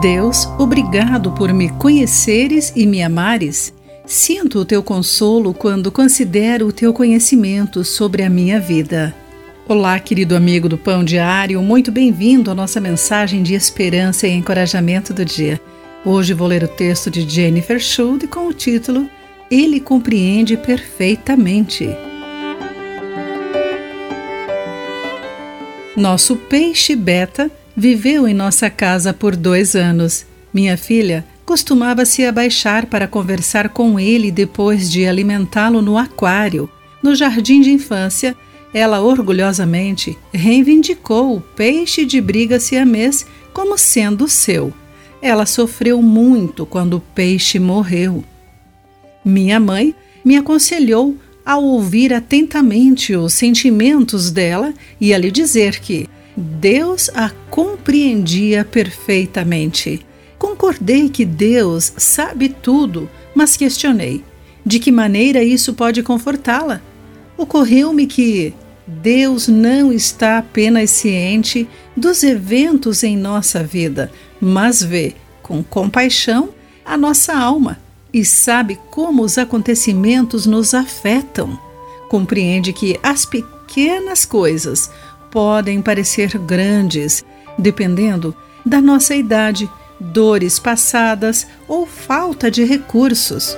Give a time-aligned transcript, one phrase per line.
[0.00, 3.74] Deus, obrigado por me conheceres e me amares.
[4.06, 9.12] Sinto o teu consolo quando considero o teu conhecimento sobre a minha vida.
[9.66, 15.12] Olá, querido amigo do Pão Diário, muito bem-vindo à nossa mensagem de esperança e encorajamento
[15.12, 15.60] do dia.
[16.04, 19.10] Hoje vou ler o texto de Jennifer Schultz com o título
[19.50, 21.88] Ele compreende perfeitamente.
[25.96, 30.26] Nosso peixe beta Viveu em nossa casa por dois anos.
[30.52, 36.68] Minha filha costumava se abaixar para conversar com ele depois de alimentá-lo no aquário.
[37.00, 38.34] No jardim de infância,
[38.74, 44.74] ela orgulhosamente reivindicou o peixe de briga siamês como sendo seu.
[45.22, 48.24] Ela sofreu muito quando o peixe morreu.
[49.24, 51.16] Minha mãe me aconselhou
[51.46, 56.08] a ouvir atentamente os sentimentos dela e a lhe dizer que
[56.40, 60.06] Deus a compreendia perfeitamente.
[60.38, 64.24] Concordei que Deus sabe tudo, mas questionei
[64.64, 66.80] de que maneira isso pode confortá-la.
[67.36, 68.54] Ocorreu-me que
[68.86, 76.50] Deus não está apenas ciente dos eventos em nossa vida, mas vê com compaixão
[76.84, 77.80] a nossa alma
[78.12, 81.58] e sabe como os acontecimentos nos afetam.
[82.08, 84.88] Compreende que as pequenas coisas
[85.30, 87.24] podem parecer grandes,
[87.58, 88.34] dependendo
[88.64, 89.68] da nossa idade,
[90.00, 93.56] dores passadas ou falta de recursos.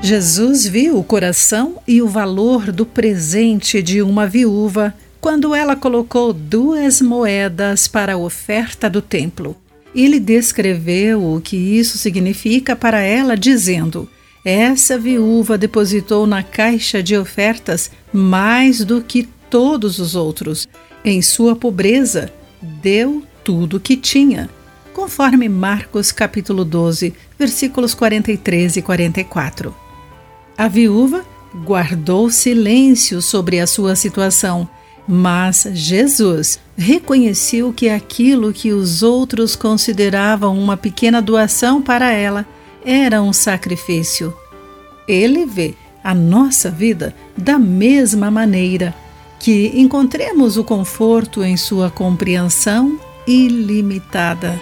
[0.00, 6.32] Jesus viu o coração e o valor do presente de uma viúva quando ela colocou
[6.32, 9.56] duas moedas para a oferta do templo.
[9.94, 14.08] Ele descreveu o que isso significa para ela, dizendo:
[14.44, 20.68] essa viúva depositou na caixa de ofertas mais do que todos os outros.
[21.04, 24.48] Em sua pobreza, deu tudo o que tinha,
[24.94, 29.74] conforme Marcos capítulo 12, versículos 43 e 44.
[30.56, 31.24] A viúva
[31.64, 34.68] guardou silêncio sobre a sua situação,
[35.06, 42.46] mas Jesus reconheceu que aquilo que os outros consideravam uma pequena doação para ela
[42.90, 44.34] era um sacrifício.
[45.06, 48.94] Ele vê a nossa vida da mesma maneira,
[49.38, 54.58] que encontremos o conforto em sua compreensão ilimitada.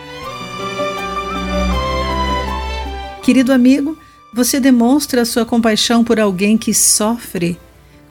[3.22, 3.97] Querido amigo,
[4.34, 7.56] você demonstra sua compaixão por alguém que sofre?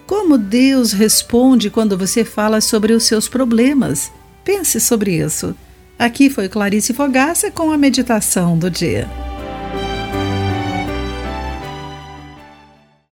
[0.08, 4.10] Como Deus responde quando você fala sobre os seus problemas?
[4.46, 5.54] Pense sobre isso.
[6.00, 9.25] Aqui foi Clarice Fogaça com a meditação do dia.